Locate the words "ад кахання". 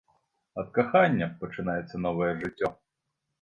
0.61-1.27